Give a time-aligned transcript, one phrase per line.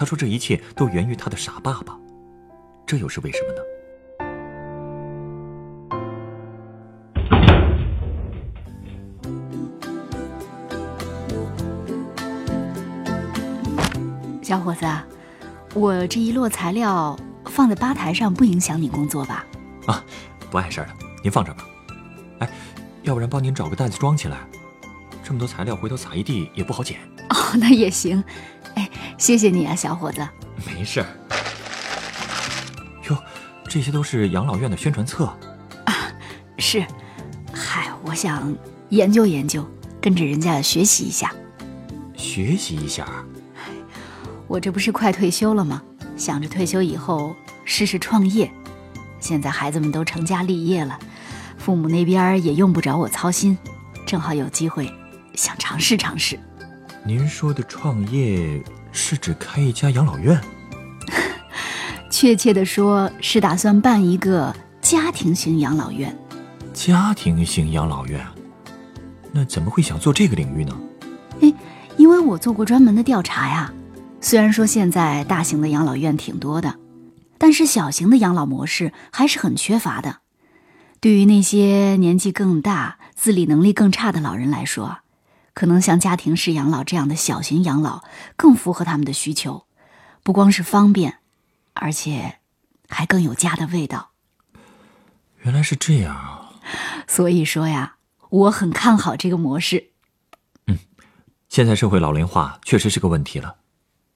[0.00, 1.94] 他说这一切都源于他的傻爸爸，
[2.86, 3.60] 这又是为什么呢？
[14.42, 14.86] 小伙子，
[15.74, 19.44] 我这一摞材料放在吧台上，不影响你工作吧？
[19.84, 20.02] 啊，
[20.50, 21.66] 不碍事儿的，您放这吧。
[22.38, 22.48] 哎，
[23.02, 24.38] 要不然帮您找个袋子装起来，
[25.22, 26.98] 这么多材料回头撒一地也不好捡。
[27.28, 28.24] 哦，那也行。
[29.20, 30.26] 哎，谢谢你啊，小伙子。
[30.66, 31.06] 没事儿。
[33.10, 33.22] 哟，
[33.68, 35.26] 这些都是养老院的宣传册。
[35.84, 35.94] 啊，
[36.56, 36.82] 是。
[37.52, 38.56] 嗨，我想
[38.88, 39.62] 研究研究，
[40.00, 41.34] 跟着人家学习一下。
[42.16, 43.06] 学习一下。
[44.48, 45.82] 我这不是快退休了吗？
[46.16, 48.50] 想着退休以后试试创业。
[49.20, 50.98] 现在孩子们都成家立业了，
[51.58, 53.58] 父母那边也用不着我操心，
[54.06, 54.90] 正好有机会，
[55.34, 56.40] 想尝试尝试。
[57.04, 60.40] 您说的创业是指开一家养老院？
[62.10, 66.16] 确切的说，是打算办一个家庭型养老院。
[66.72, 68.24] 家庭型养老院？
[69.32, 70.76] 那怎么会想做这个领域呢？
[71.40, 71.52] 哎，
[71.96, 73.72] 因为我做过专门的调查呀。
[74.20, 76.74] 虽然说现在大型的养老院挺多的，
[77.38, 80.16] 但是小型的养老模式还是很缺乏的。
[81.00, 84.98] 对于那些年纪更大、自理能力更差的老人来说，
[85.60, 88.02] 可能像家庭式养老这样的小型养老
[88.34, 89.66] 更符合他们的需求，
[90.22, 91.18] 不光是方便，
[91.74, 92.38] 而且
[92.88, 94.12] 还更有家的味道。
[95.42, 96.52] 原来是这样啊！
[97.06, 97.96] 所以说呀，
[98.30, 99.90] 我很看好这个模式。
[100.66, 100.78] 嗯，
[101.50, 103.56] 现在社会老龄化确实是个问题了。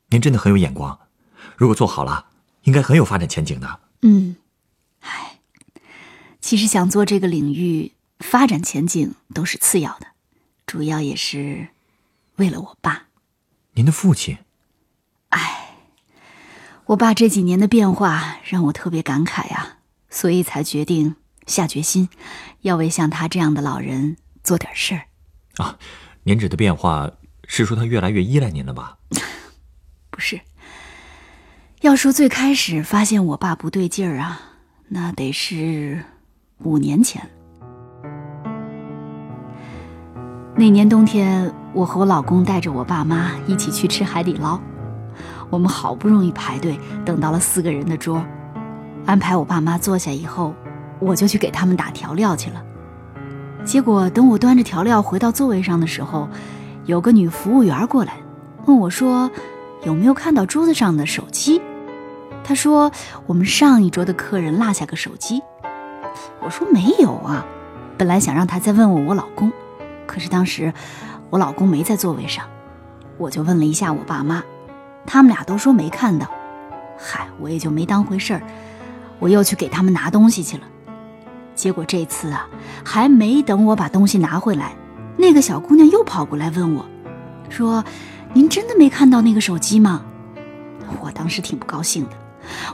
[0.08, 0.98] 您真的很有眼光，
[1.58, 2.28] 如果做好了，
[2.62, 3.80] 应该很有发展前景的。
[4.00, 4.36] 嗯，
[5.00, 5.40] 唉，
[6.40, 10.06] 其实想做这个领域，发展前景都是次要的，
[10.66, 11.68] 主要也是
[12.36, 13.04] 为了我爸。
[13.72, 14.38] 您的父亲？
[15.30, 15.76] 唉，
[16.86, 21.16] 我爸这几年的变化让我特别感慨呀，所以才决定
[21.46, 22.08] 下决心，
[22.60, 25.06] 要为像他这样的老人做点事儿。
[25.56, 25.78] 啊，
[26.22, 27.10] 您指的变化
[27.46, 28.98] 是说他越来越依赖您了吧？
[30.10, 30.40] 不是，
[31.80, 34.40] 要说最开始发现我爸不对劲儿啊，
[34.88, 36.04] 那得是
[36.58, 37.28] 五年前。
[40.56, 44.60] 那年冬天，我和我老公带着我爸妈一起去吃海底捞，
[45.50, 48.24] 我们好不容易排队等到了四个人的桌，
[49.04, 50.54] 安排我爸妈坐下以后，
[51.00, 52.62] 我就去给他们打调料去了。
[53.64, 56.28] 结果等我端着调料回到座位上的时候，
[56.84, 58.14] 有个女服务员过来
[58.66, 59.30] 问我说。
[59.84, 61.60] 有没有看到桌子上的手机？
[62.42, 62.90] 她说
[63.26, 65.42] 我们上一桌的客人落下个手机。
[66.40, 67.44] 我说没有啊，
[67.98, 69.52] 本来想让他再问问我老公，
[70.06, 70.72] 可是当时
[71.30, 72.44] 我老公没在座位上，
[73.18, 74.42] 我就问了一下我爸妈，
[75.06, 76.30] 他们俩都说没看到。
[76.98, 78.42] 嗨，我也就没当回事儿，
[79.18, 80.64] 我又去给他们拿东西去了。
[81.54, 82.48] 结果这次啊，
[82.84, 84.72] 还没等我把东西拿回来，
[85.16, 86.84] 那个小姑娘又跑过来问我，
[87.48, 87.84] 说。
[88.36, 90.02] 您真的没看到那个手机吗？
[91.00, 92.10] 我当时挺不高兴的，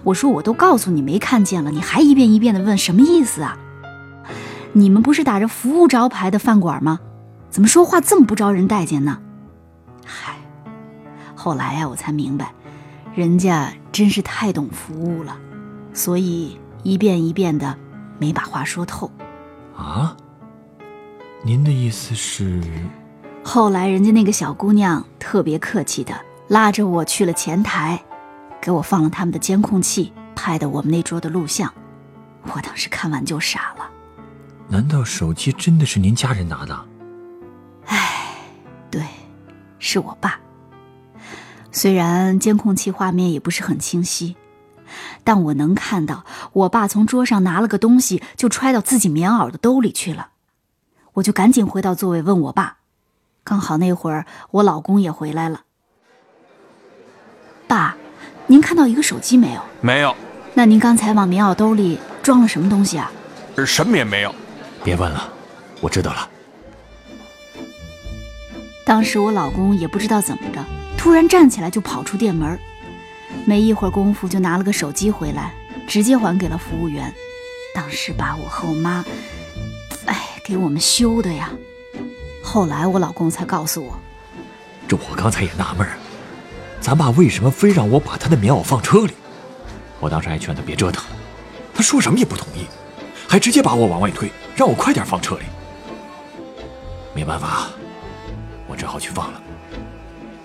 [0.02, 3.58] 我说我都告诉你没看见了，你还一遍一遍的问，什么意思啊？
[4.72, 6.98] 你们不是打着服务招牌的饭馆吗？
[7.50, 9.20] 怎么说话这么不招人待见呢？
[10.06, 10.36] 嗨，
[11.34, 12.52] 后来呀，我才明白，
[13.14, 15.36] 人家真是太懂服务了，
[15.92, 17.76] 所以一遍一遍的
[18.18, 19.10] 没把话说透。
[19.76, 20.16] 啊？
[21.42, 22.62] 您的意思是？
[23.42, 26.14] 后来，人家那个小姑娘特别客气的
[26.48, 28.00] 拉着我去了前台，
[28.60, 31.72] 给我放了他们的监控器拍的我们那桌的录像。
[32.44, 33.90] 我当时看完就傻了。
[34.68, 36.89] 难道手机真的是您家人拿的？
[39.80, 40.38] 是我爸。
[41.72, 44.36] 虽然监控器画面也不是很清晰，
[45.24, 50.28] 但我能看到我爸从桌上拿了个东西就揣到自己棉袄的兜里去了。
[51.14, 52.76] 我就赶紧回到座位问我爸。
[53.42, 55.62] 刚好那会儿我老公也回来了。
[57.66, 57.96] 爸，
[58.46, 59.62] 您看到一个手机没有？
[59.80, 60.14] 没有。
[60.54, 63.10] 那您刚才往棉袄兜里装了什么东西啊？
[63.64, 64.34] 什么也没有。
[64.82, 65.32] 别问了，
[65.80, 66.28] 我知道了。
[68.84, 70.64] 当时我老公也不知道怎么着，
[70.96, 72.58] 突然站起来就跑出店门，
[73.44, 75.54] 没一会儿功夫就拿了个手机回来，
[75.86, 77.12] 直接还给了服务员。
[77.74, 79.04] 当时把我和我妈，
[80.06, 81.50] 哎，给我们羞的呀。
[82.42, 83.96] 后来我老公才告诉我，
[84.88, 85.86] 这我刚才也纳闷，
[86.80, 89.12] 咱爸为什么非让我把他的棉袄放车里？
[90.00, 91.16] 我当时还劝他别折腾了，
[91.74, 92.66] 他说什么也不同意，
[93.28, 95.44] 还直接把我往外推，让我快点放车里。
[97.14, 97.68] 没办法，
[98.90, 99.40] 好去放了。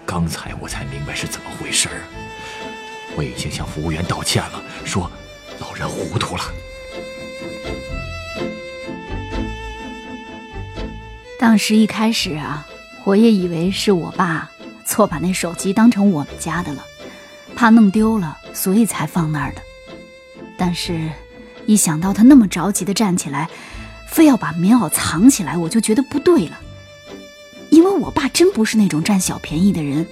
[0.05, 2.01] 刚才我才明白是怎么回事儿，
[3.17, 5.09] 我已经向服务员道歉了，说
[5.59, 6.43] 老人糊涂了。
[11.39, 12.67] 当时一开始啊，
[13.03, 14.49] 我也以为是我爸
[14.85, 16.85] 错把那手机当成我们家的了，
[17.55, 19.61] 怕弄丢了，所以才放那儿的。
[20.55, 21.09] 但是，
[21.65, 23.49] 一想到他那么着急的站起来，
[24.07, 26.59] 非要把棉袄藏起来，我就觉得不对了。
[27.85, 30.07] 因为我爸真不是那种占小便宜的人，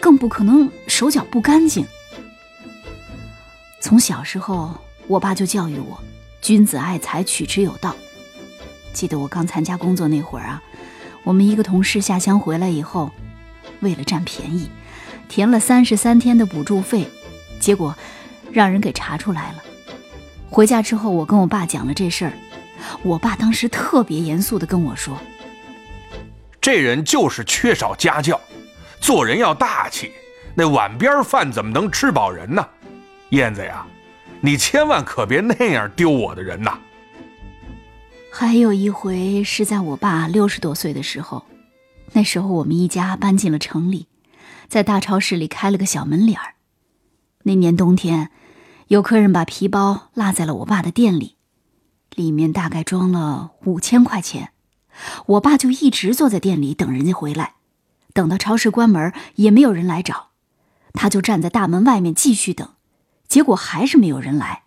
[0.00, 1.86] 更不可能手脚不干净。
[3.80, 4.74] 从小时候，
[5.06, 6.02] 我爸就教育我：
[6.42, 7.94] 君子爱财，取之有道。
[8.92, 10.60] 记得我刚参加工作那会儿啊，
[11.22, 13.12] 我们一个同事下乡回来以后，
[13.78, 14.68] 为了占便宜，
[15.28, 17.08] 填了三十三天的补助费，
[17.60, 17.96] 结果
[18.50, 19.62] 让人给查出来了。
[20.50, 22.32] 回家之后，我跟我爸讲了这事儿，
[23.04, 25.16] 我爸当时特别严肃地跟我说
[26.64, 28.40] ：“这人就是缺少家教，
[28.98, 30.10] 做人要大气，
[30.54, 32.66] 那碗边饭怎么能吃饱人呢？
[33.32, 33.86] 燕子呀，
[34.40, 36.78] 你千万可别那样丢我的人呐！”
[38.32, 41.44] 还有一回是在我爸六十多岁的时候，
[42.14, 44.06] 那时候我们一家搬进了城里，
[44.66, 46.54] 在大超市里开了个小门脸儿。
[47.42, 48.30] 那年冬天，
[48.86, 51.36] 有客人把皮包落在了我爸的店里，
[52.14, 54.52] 里面大概装了五千块钱。
[55.26, 57.54] 我爸就一直坐在店里等人家回来，
[58.12, 60.28] 等到超市关门也没有人来找，
[60.92, 62.68] 他就站在大门外面继续等，
[63.28, 64.62] 结果还是没有人来。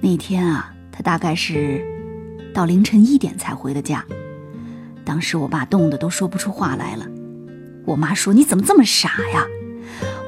[0.00, 1.94] 那天啊，他大概是。
[2.54, 4.02] 到凌晨一点才回的家，
[5.04, 7.06] 当时我爸冻得都说不出话来了。
[7.84, 9.44] 我妈说：“你怎么这么傻呀？”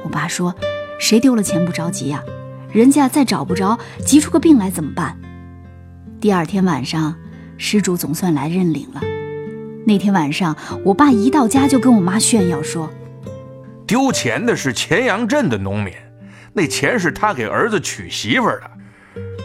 [0.05, 0.53] 我爸说
[1.01, 2.23] ：“谁丢了钱不着急呀？
[2.71, 5.19] 人家再找不着，急出个病来怎么办？”
[6.21, 7.15] 第二天晚上，
[7.59, 9.01] 失主总算来认领了。
[9.85, 12.89] 那天晚上，我爸一到家就跟我妈炫耀说
[13.85, 15.93] ：“丢钱的是钱阳镇的农民，
[16.53, 18.71] 那钱是他给儿子娶媳妇的。”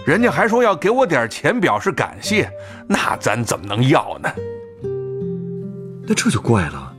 [0.07, 2.51] 人家还说要给我点钱表示感谢，
[2.87, 4.31] 那咱怎么能要呢？
[6.07, 6.95] 那这就怪了，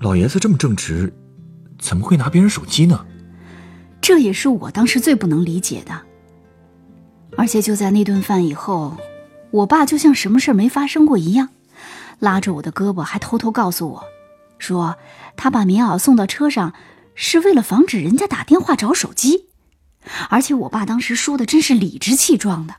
[0.00, 1.12] 老爷子这么正直，
[1.78, 3.06] 怎么会拿别人手机呢？
[4.00, 5.92] 这也是我当时最不能理解的。
[7.36, 8.96] 而且就在那顿饭以后，
[9.50, 11.48] 我爸就像什么事没发生过一样，
[12.18, 14.04] 拉着我的胳膊，还偷偷告诉我，
[14.58, 14.96] 说
[15.36, 16.72] 他把棉袄送到车上，
[17.14, 19.46] 是为了防止人家打电话找手机。
[20.30, 22.76] 而且我爸当时说的真是理直气壮的。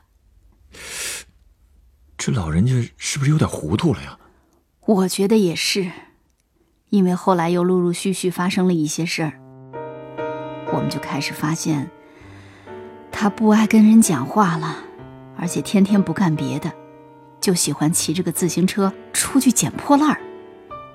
[2.16, 4.18] 这老人家是不是有点糊涂了呀？
[4.86, 5.90] 我觉得也是，
[6.88, 9.32] 因为后来又陆陆续续发生了一些事儿，
[10.72, 11.90] 我们就开始发现，
[13.12, 14.78] 他不爱跟人讲话了，
[15.42, 16.72] 而且天天不干别的，
[17.40, 20.20] 就喜欢骑着个自行车出去捡破烂儿，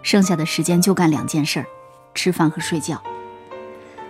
[0.01, 1.65] 剩下的时间就干两件事：
[2.15, 3.03] 吃饭和睡觉。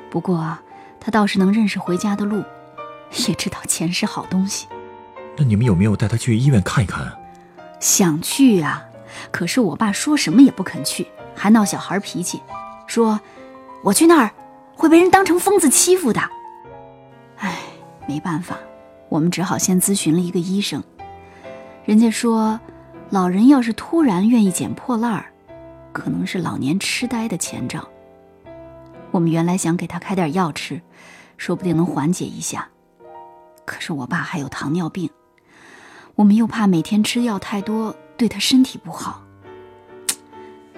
[0.09, 0.57] 不过。
[0.99, 2.43] 他倒是能认识回家的路，
[3.27, 4.67] 也知道钱是好东西。
[5.37, 7.17] 那你们有没有带他去医院看一看？
[7.79, 8.83] 想去啊，
[9.31, 12.41] 可是我爸说什么也不肯去，还闹小孩脾气，
[12.87, 13.21] 说
[13.83, 14.31] 我去那儿
[14.75, 16.19] 会被人当成疯子欺负的。
[17.37, 17.57] 唉，
[18.05, 18.57] 没办法，
[19.09, 20.83] 我们只好先咨询了一个医生。
[21.85, 22.59] 人家说，
[23.09, 25.31] 老人要是突然愿意捡破烂儿，
[25.93, 27.87] 可能是老年痴呆的前兆。
[29.11, 30.81] 我们原来想给他开点药吃，
[31.37, 32.67] 说不定能缓解一下。
[33.65, 35.09] 可是我爸还有糖尿病，
[36.15, 39.23] 我们又怕每天吃药太多对他身体不好。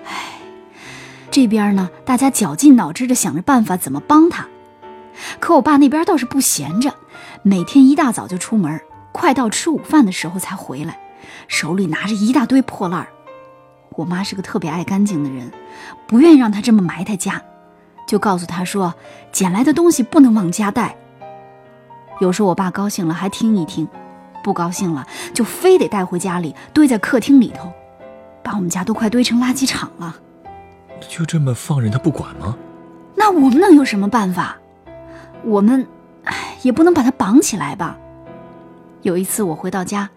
[0.05, 0.39] 唉，
[1.31, 4.48] 这边呢，大家绞尽脑汁的想着办法怎么帮他。
[5.39, 6.93] 可我爸那边倒是不闲着，
[7.41, 8.79] 每天一大早就出门，
[9.12, 11.00] 快到吃午饭的时候才回来，
[11.48, 13.08] 手里拿着一大堆破烂儿。
[13.96, 15.51] 我妈是个特别爱干净的人，
[16.08, 17.41] 不愿意让她这么埋汰家。
[18.05, 18.93] 就告诉她说，
[19.31, 20.96] 捡来的东西不能往家带。
[22.19, 23.88] 有时候我爸高兴了还听一听，
[24.43, 27.72] 不高兴了就非得带回家里堆在客厅里头，
[28.43, 30.15] 把我们家都快堆成垃圾场了。
[31.08, 32.58] 就这么放任他不管吗？
[33.15, 34.58] 那我们能有什么办法？
[35.43, 35.88] 我们，唉，
[36.61, 37.97] 也不能把他绑起来吧。
[39.01, 40.09] 有一次我回到家，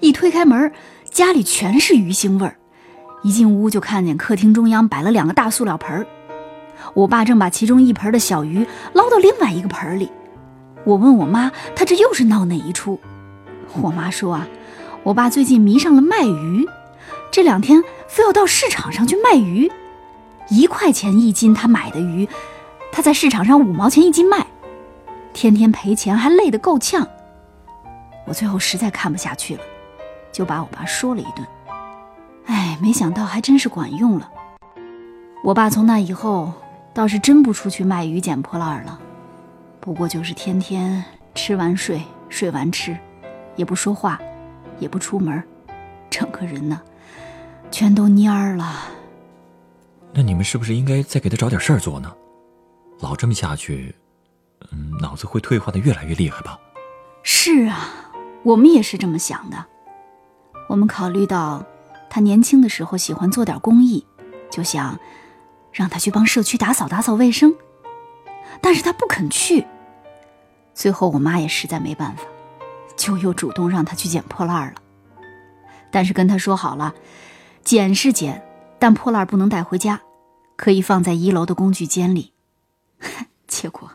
[0.00, 0.72] 一推开门，
[1.10, 2.56] 家里全是鱼腥味儿，
[3.22, 6.06] 一进屋就看见客厅中央摆了两个大塑料盆儿。
[6.94, 10.10] 我爸正把其中一盆的小鱼捞到另外一个盆里。
[10.84, 12.98] 我问我妈，他这又是闹哪一出？
[13.80, 14.48] 我妈说啊，
[15.02, 16.66] 我爸最近迷上了卖鱼，
[17.30, 19.70] 这两天非要到市场上去卖鱼，
[20.48, 22.28] 一块钱一斤他买的鱼，
[22.90, 24.46] 他在市场上五毛钱一斤卖，
[25.32, 27.06] 天天赔钱还累得够呛。
[28.26, 29.62] 我最后实在看不下去了，
[30.30, 31.46] 就把我爸说了一顿。
[32.46, 34.30] 哎，没想到还真是管用了。
[35.42, 36.52] 我爸从那以后
[36.94, 38.98] 倒是真不出去卖鱼捡破烂了，
[39.80, 42.96] 不过就是天天吃完睡，睡完吃，
[43.56, 44.20] 也不说话，
[44.78, 45.42] 也不出门，
[46.08, 46.80] 整个人呢，
[47.70, 48.72] 全都蔫儿了。
[50.12, 52.12] 那你们是不是应该再给他找点事儿做呢？
[53.00, 53.92] 老这么下去，
[54.70, 56.58] 嗯，脑子会退化的越来越厉害吧？
[57.22, 57.88] 是啊，
[58.42, 59.66] 我们也是这么想的。
[60.68, 61.64] 我们考虑到。
[62.14, 64.06] 他年轻的时候喜欢做点公益，
[64.50, 65.00] 就想
[65.72, 67.54] 让他去帮社区打扫打扫卫生，
[68.60, 69.66] 但是他不肯去。
[70.74, 72.24] 最后我妈也实在没办法，
[72.98, 74.82] 就又主动让他去捡破烂了。
[75.90, 76.94] 但是跟他说好了，
[77.64, 78.46] 捡是捡，
[78.78, 80.02] 但破烂不能带回家，
[80.56, 82.34] 可以放在一楼的工具间里。
[83.48, 83.90] 结果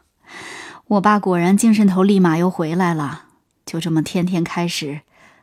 [0.87, 3.25] 我爸果然精神头立马又回来了，
[3.65, 5.01] 就这么天天开始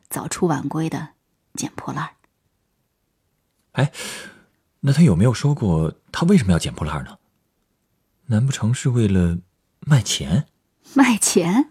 [0.09, 1.11] 早出晚归的
[1.53, 2.11] 捡破烂。
[3.73, 3.93] 哎，
[4.81, 7.19] 那他有没有说过他为什么要捡破烂呢？
[8.27, 9.39] 难不成是为了
[9.81, 10.47] 卖钱？
[10.95, 11.71] 卖钱？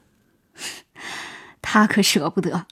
[1.63, 2.67] 他可舍不得。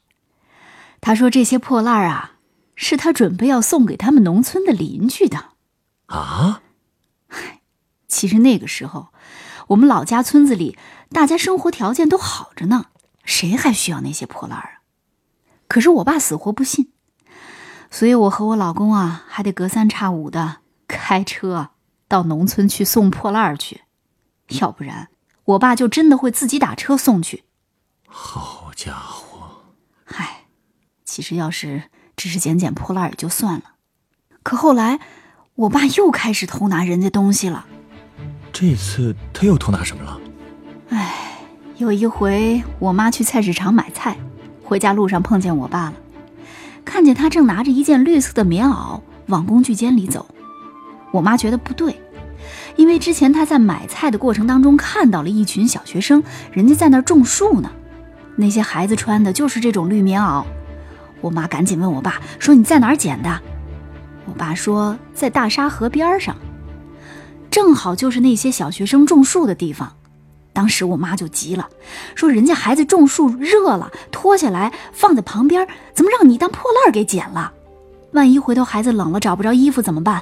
[0.99, 2.33] 他说这些破烂啊，
[2.75, 5.53] 是他准备要送给他们农村的邻居的。
[6.05, 6.61] 啊？
[8.07, 9.07] 其实那个时候，
[9.71, 10.77] 我们老家村子里
[11.09, 12.87] 大家生活条件都好着呢，
[13.23, 14.81] 谁还需要那些破烂啊？
[15.67, 16.91] 可是我爸死活不信。
[17.89, 21.69] 所以，我和我老公啊，还得隔三差五的开车
[22.09, 23.81] 到农村去送破烂去，
[24.59, 25.09] 要不然
[25.45, 27.45] 我爸就真的会自己打车送去。
[28.07, 29.63] 好家伙！
[30.03, 30.47] 嗨，
[31.05, 31.83] 其实要是
[32.17, 33.75] 只是捡捡破烂也就算了，
[34.43, 34.99] 可后来
[35.55, 37.65] 我爸又开始偷拿人家东西了。
[38.53, 40.19] 这次他又偷拿什么了？
[40.89, 41.13] 哎，
[41.77, 44.17] 有一回我妈去菜市场买菜，
[44.63, 45.93] 回家路上碰见我爸了。
[46.83, 50.25] 看见他正拿着一件绿色的棉袄往工具间里走，
[51.11, 51.99] 我妈觉得不对，
[52.75, 57.71] 因为之前她在买菜的过程当中看到了一群小学生，人家在那儿种树呢，
[58.35, 60.43] 那些孩子穿的就是这种绿棉袄。
[61.21, 63.39] 我妈赶紧问我爸说：“你在哪儿捡的？”
[64.25, 66.35] 我爸说：“在大沙河边上，
[67.51, 69.95] 正好就是那些小学生种树的地方。”
[70.53, 71.69] 当时我妈就急了，
[72.15, 77.53] 说：“人家孩子种树热了，脱下来放在旁边，怎么让你当破烂给捡了？
[78.11, 80.21] 万一回头孩子冷了找不着衣服怎么办？”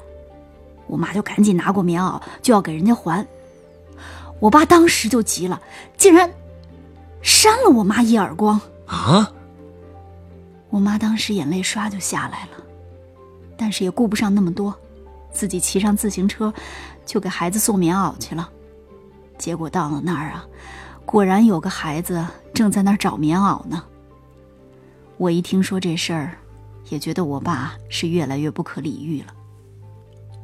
[0.86, 3.26] 我妈就赶紧拿过棉袄就要给人家还。
[4.40, 5.60] 我爸当时就急了，
[5.98, 6.30] 竟然
[7.22, 8.60] 扇了我妈一耳光。
[8.86, 9.32] 啊！
[10.70, 12.64] 我妈当时眼泪唰就下来了，
[13.58, 14.74] 但是也顾不上那么多，
[15.32, 16.54] 自己骑上自行车
[17.10, 18.48] 就给孩子送棉袄去了。
[19.40, 20.46] 结果到了那儿啊，
[21.08, 22.24] 果然有个孩子
[22.54, 23.84] 正在那儿找棉袄呢。
[25.18, 26.38] 我一听说这事儿，
[26.90, 29.34] 也觉得我爸是越来越不可理喻了，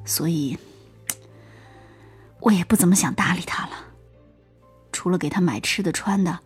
[0.06, 0.58] 所以，
[2.40, 3.74] 我也不怎么想搭理他了。
[4.92, 6.40] 除了给他买吃的穿的，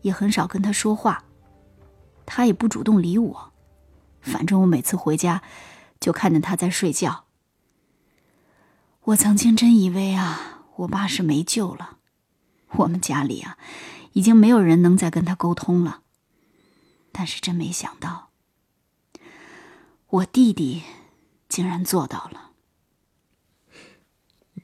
[0.00, 1.22] 也很少跟他说话，
[2.24, 3.52] 他也不主动理我。
[4.22, 5.42] 反正我每次回家，
[6.00, 7.24] 就看见他在睡觉。
[9.08, 10.56] 我曾经真以为啊。
[10.76, 11.96] 我爸是没救了，
[12.76, 13.58] 我们家里啊，
[14.12, 16.02] 已经没有人能再跟他沟通了。
[17.10, 18.28] 但是真没想到，
[20.08, 20.82] 我弟弟
[21.48, 22.50] 竟然做到了。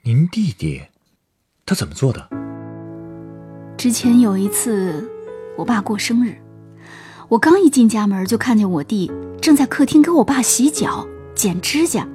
[0.02, 0.82] 您弟弟，
[1.66, 2.28] 他怎么做的？
[3.76, 5.10] 之前有一次，
[5.58, 6.40] 我爸过生日，
[7.28, 9.10] 我刚一进家门，就看见我弟
[9.42, 12.06] 正在客厅给我爸洗脚、剪指甲，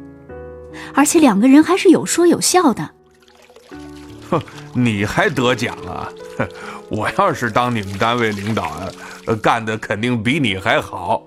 [0.94, 2.90] 而且两个人还是有说有笑的。
[4.30, 4.42] 哼，
[4.74, 6.08] 你还得奖啊？
[6.90, 8.90] 我要是当你们单位领导啊，
[9.42, 11.24] 干的肯定比你还好。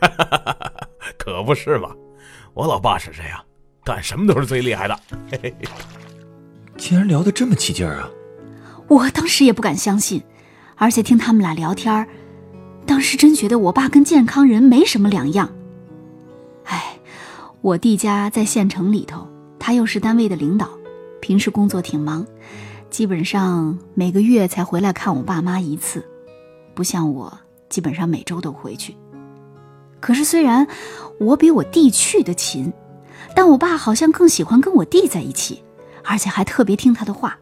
[1.18, 1.90] 可不是嘛，
[2.54, 3.40] 我老爸是这样，
[3.84, 4.98] 干什么都是最厉害的。
[6.76, 8.10] 竟然聊得这么起劲儿啊！
[8.88, 10.22] 我当时也不敢相信，
[10.76, 12.06] 而且听他们俩聊天
[12.86, 15.50] 当时真觉得我爸跟健康人没什么两样。
[17.62, 19.26] 我弟家在县城里头，
[19.58, 20.68] 他又是单位的领导。
[21.20, 22.24] 平时工作挺忙，
[22.90, 26.04] 基本上每个月才回来看我爸妈一次，
[26.74, 27.36] 不像我，
[27.68, 28.94] 基本上每周都回去。
[29.98, 30.64] 可是虽然
[31.18, 32.72] 我比我弟去的勤，
[33.34, 35.64] 但我爸好像更喜欢跟我弟在一起，
[36.04, 37.36] 而且还特别听他的话。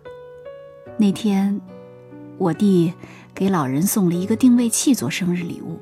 [0.97, 1.61] 那天，
[2.39, 2.95] 我弟
[3.35, 5.79] 给老人送了一个定位器做生日礼物。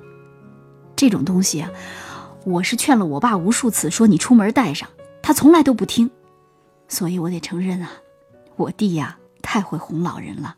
[0.96, 1.70] 这种东西啊，
[2.44, 4.88] 我是劝了我爸无数次，说你出门带上，
[5.22, 6.11] 他从来都不听。
[6.88, 7.90] 所以我得承认啊，
[8.56, 10.56] 我弟呀，太会哄老人了。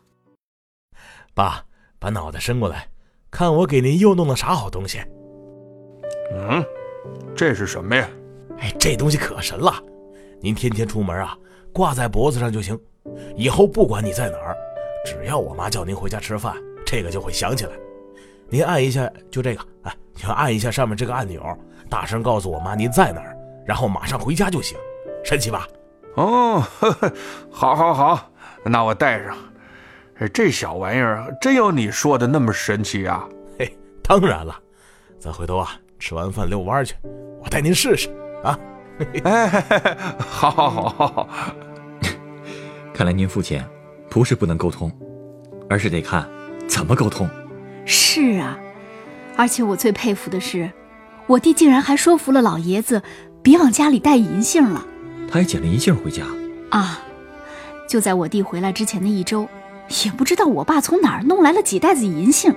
[1.33, 1.63] 爸，
[1.99, 2.89] 把脑袋伸过来，
[3.29, 4.99] 看我给您又弄了啥好东西。
[6.33, 6.63] 嗯，
[7.35, 8.09] 这是什么呀？
[8.57, 9.73] 哎，这东西可神了，
[10.41, 11.37] 您天天出门啊，
[11.71, 12.79] 挂在脖子上就行。
[13.35, 14.57] 以后不管你在哪儿，
[15.05, 17.73] 只要我妈叫您回家吃饭，这个就会响起来。
[18.49, 21.43] 您按一下，就这个，哎，你按一下上面这个按钮，
[21.89, 23.35] 大声告诉我妈您在哪儿，
[23.65, 24.77] 然后马上回家就行。
[25.23, 25.67] 神奇吧？
[26.15, 27.13] 哦，呵呵，
[27.51, 28.31] 好，好，好，
[28.63, 29.35] 那我带上。
[30.31, 33.27] 这小玩意儿真有你说的那么神奇啊？
[33.59, 34.55] 嘿，当然了，
[35.19, 36.95] 咱回头啊，吃完饭遛弯去，
[37.41, 38.09] 我带您试试
[38.43, 38.57] 啊。
[39.25, 39.47] 哎，
[40.19, 41.29] 好，好，好，好，好。
[42.93, 43.61] 看来您父亲
[44.09, 44.89] 不是不能沟通，
[45.69, 46.29] 而是得看
[46.69, 47.27] 怎么沟通。
[47.85, 48.57] 是啊，
[49.35, 50.71] 而且我最佩服的是，
[51.27, 53.01] 我弟竟然还说服了老爷子，
[53.41, 54.85] 别往家里带银杏了。
[55.27, 56.23] 他还捡了银杏回家
[56.71, 57.01] 啊！
[57.87, 59.47] 就在我弟回来之前的一周，
[60.03, 62.55] 也不知道我爸从哪儿弄来了几袋子银杏，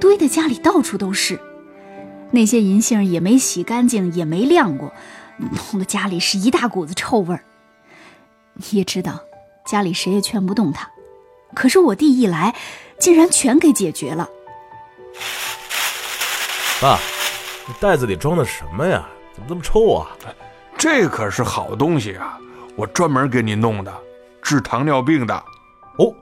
[0.00, 1.38] 堆的家里到处都是。
[2.30, 4.92] 那些银杏也没洗干净，也没晾过，
[5.38, 7.42] 弄得家里是一大股子臭味儿。
[8.54, 9.20] 你也知道，
[9.66, 10.88] 家里谁也劝不动他，
[11.54, 12.54] 可是我弟一来，
[13.00, 14.28] 竟然全给解决了。
[16.80, 16.98] 爸，
[17.66, 19.06] 这袋子里装的什么呀？
[19.32, 20.08] 怎么这么臭啊？
[20.76, 22.38] 这可是好东西啊！
[22.76, 23.92] 我专门给你弄的，
[24.40, 25.34] 治糖尿病的。
[25.98, 26.14] 哦，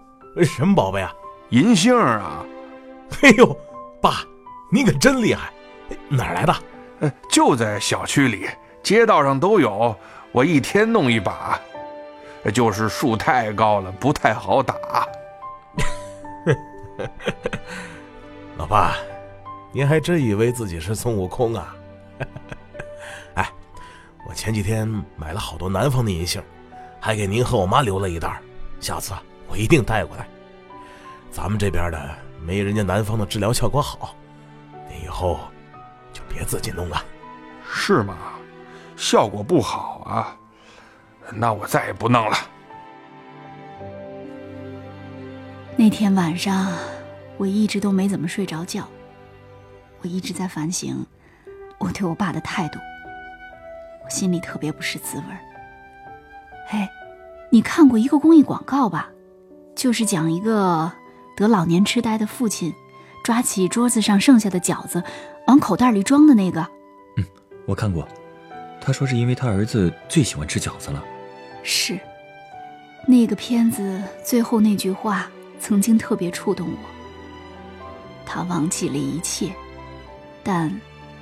[0.42, 1.12] 什么宝贝啊？
[1.50, 2.44] 银杏啊！
[3.22, 3.58] 哎呦，
[4.00, 4.24] 爸，
[4.72, 5.52] 你可真厉害！
[6.08, 6.54] 哪儿来的？
[7.30, 8.48] 就在小区里，
[8.82, 9.94] 街道上都有。
[10.32, 11.60] 我一天弄一把，
[12.54, 14.74] 就是树太高了，不太好打。
[18.56, 18.96] 老爸，
[19.72, 21.76] 您还真以为自己是孙悟空啊？
[23.35, 23.50] 哎。
[24.28, 26.42] 我前几天买了好多南方的银杏，
[27.00, 28.40] 还给您和我妈留了一袋
[28.81, 29.14] 下次
[29.46, 30.26] 我一定带过来。
[31.31, 32.11] 咱们这边的
[32.44, 34.16] 没人家南方的治疗效果好，
[34.90, 35.38] 您以后
[36.12, 37.00] 就别自己弄了。
[37.70, 38.16] 是吗？
[38.96, 40.37] 效果不好啊？
[41.33, 42.37] 那我再也不弄了。
[45.76, 46.72] 那天晚上，
[47.37, 48.88] 我一直都没怎么睡着觉，
[50.01, 51.05] 我一直在反省
[51.79, 52.79] 我对我爸的态度。
[54.05, 55.38] 我心里特别不是滋味儿。
[56.70, 56.88] 哎，
[57.51, 59.11] 你看过一个公益广告吧？
[59.75, 60.90] 就是讲一个
[61.37, 62.72] 得老年痴呆的父亲，
[63.22, 65.03] 抓起桌子上剩下的饺子，
[65.46, 66.66] 往口袋里装的那个。
[67.18, 67.25] 嗯，
[67.66, 68.09] 我看过。
[68.81, 71.05] 他说是因为他儿子最喜欢吃饺子了。
[71.62, 71.99] 是。
[73.07, 76.95] 那个片子最后那句话曾经特别触动我。
[78.26, 79.54] 他忘记了一切，
[80.42, 80.78] 但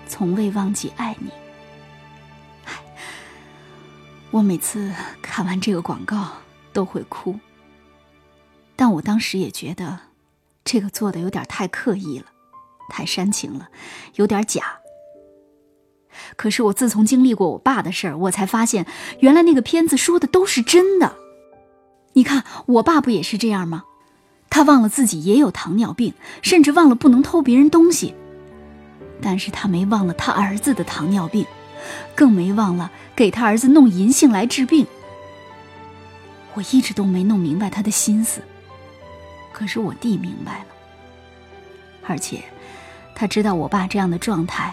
[0.09, 1.31] 从未忘记爱你。
[4.31, 6.29] 我每次看完这个广告
[6.73, 7.39] 都会哭，
[8.75, 10.01] 但我当时也觉得
[10.65, 12.27] 这个做的有点太刻意了，
[12.89, 13.69] 太煽情了，
[14.17, 14.81] 有点假。
[16.37, 18.87] 可是我自从经历过我爸的事儿，我才发现
[19.21, 21.17] 原来那个片子说的都是真的。
[22.15, 23.85] 你看我爸不也是这样吗？
[24.55, 28.15] 他忘了自己也有糖尿病，甚至忘了不能偷别人东西，
[29.21, 31.45] 但是他没忘了他儿子的糖尿病。
[32.15, 34.87] 更没忘了给他儿子弄银杏来治病。
[36.55, 38.41] 我一直都没弄明白他的心思，
[39.53, 40.67] 可是我弟明白了。
[42.07, 42.41] 而且，
[43.13, 44.73] 他知道我爸这样的状态，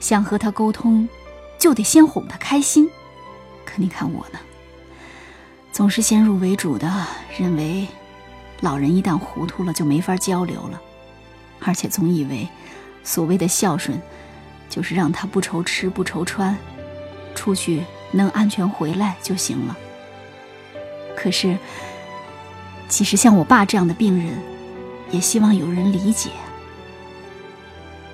[0.00, 1.08] 想和他沟通，
[1.56, 2.90] 就得先哄他开心。
[3.64, 4.40] 可你看我呢，
[5.70, 7.06] 总是先入为主的
[7.38, 7.86] 认为，
[8.60, 10.80] 老人一旦糊涂了就没法交流了，
[11.60, 12.48] 而且总以为，
[13.02, 14.00] 所谓的孝顺。
[14.68, 16.56] 就是让他不愁吃不愁穿，
[17.34, 19.76] 出去能安全回来就行了。
[21.16, 21.58] 可是，
[22.88, 24.40] 其实像我爸这样的病人，
[25.10, 26.30] 也希望有人理解。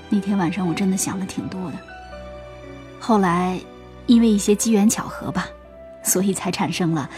[0.09, 1.77] 那天晚上我真的想了挺多的。
[2.99, 3.61] 后来，
[4.07, 5.49] 因为一些机缘巧合吧，
[6.03, 7.11] 所以才产生了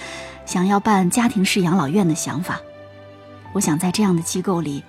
[0.45, 2.61] 想要办家庭式养老院的想法。
[3.53, 4.83] 我想在这样的机构里，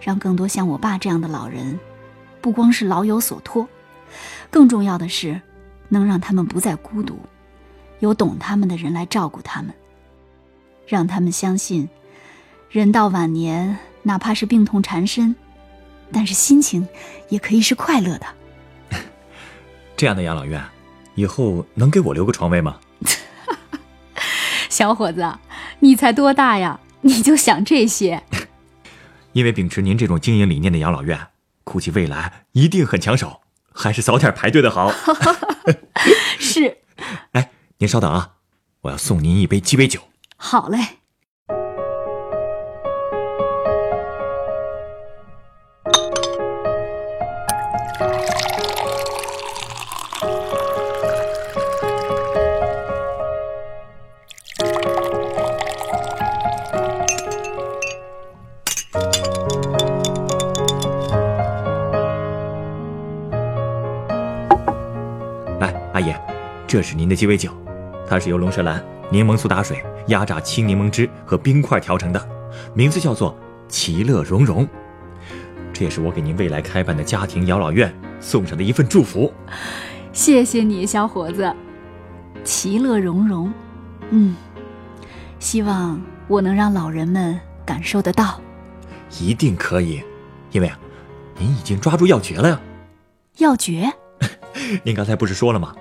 [0.00, 1.78] 让更多像我爸这样的老人，
[2.40, 3.68] 不光是老有所托。
[4.50, 5.40] 更重要的是，
[5.88, 7.18] 能让他们不再孤独，
[8.00, 9.74] 有懂他们的人来照顾他们，
[10.86, 11.88] 让他们相信，
[12.70, 15.36] 人到晚年，哪怕是病痛缠身，
[16.10, 16.88] 但是心情
[17.28, 18.26] 也可以是快乐的。
[19.96, 20.62] 这样的养老院，
[21.14, 22.78] 以后能给我留个床位吗？
[24.70, 25.30] 小伙子，
[25.80, 26.80] 你才多大呀？
[27.02, 28.22] 你就想这些？
[29.32, 31.28] 因为秉持您这种经营理念的养老院，
[31.64, 33.40] 估计未来一定很抢手，
[33.72, 34.92] 还是早点排队的好。
[36.40, 36.78] 是。
[37.32, 38.32] 哎，您稍等啊，
[38.80, 40.00] 我要送您一杯鸡尾酒。
[40.36, 40.78] 好嘞。
[66.88, 67.52] 是您的鸡尾酒，
[68.08, 72.28] 它是由龙舌兰、柠檬苏打水、压榨青柠檬汁和冰块调成的，
[72.72, 74.66] 名字叫做“其乐融融”。
[75.70, 79.30] 这也是我给您未来开办的家庭养老院送上的一份祝福。
[80.14, 81.54] 谢谢你，小伙子。
[82.42, 83.52] 其乐融融，
[84.08, 84.34] 嗯，
[85.38, 88.40] 希望我能让老人们感受得到。
[89.20, 90.02] 一定可以，
[90.52, 90.78] 因为啊，
[91.36, 92.58] 您已经抓住要诀了呀。
[93.36, 93.92] 要诀？
[94.84, 95.74] 您刚才不是说了吗？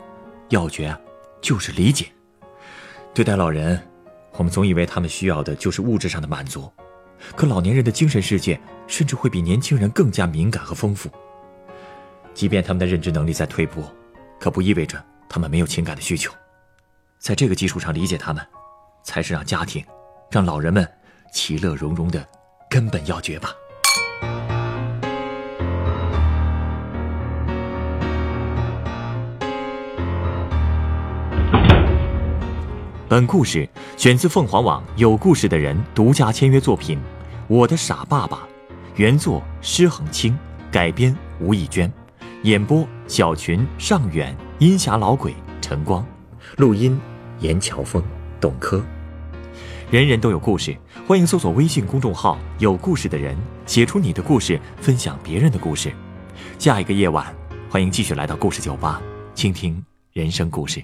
[0.49, 0.99] 要诀啊，
[1.41, 2.07] 就是理解。
[3.13, 3.81] 对待老人，
[4.33, 6.71] 我们总以为他们需要的就是物质上的满足，
[7.35, 11.09] 可老年人的精神世界甚至会比年轻人更加敏感和丰富。
[12.33, 13.83] 即便他们的认知能力在退步，
[14.39, 16.31] 可不意味着他们没有情感的需求。
[17.17, 18.45] 在这个基础上理解他们，
[19.03, 19.83] 才是让家庭、
[20.29, 20.87] 让老人们
[21.33, 22.25] 其乐融融的
[22.69, 23.51] 根本要诀吧。
[33.09, 36.97] 本故事选自凤凰网有故事的人独家签约作品
[37.47, 38.37] 《我的傻爸爸》，
[38.97, 40.37] 原作施恒清，
[40.69, 41.89] 改编吴亦娟，
[42.43, 46.05] 演播小群、尚远、阴霞老鬼、晨光，
[46.57, 46.99] 录音
[47.39, 48.03] 严乔峰、
[48.41, 48.83] 董珂。
[49.89, 55.93] 人人都有故事，欢迎搜索微信公众号“有故事的人”，写出你的故事，分享别人的故事。
[56.59, 57.33] 下一个夜晚，
[57.69, 59.01] 欢迎继续来到故事酒吧，
[59.33, 60.83] 倾听人生故事。